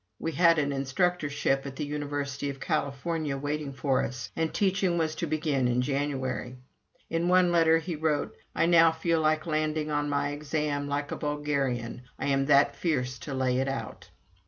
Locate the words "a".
11.11-11.15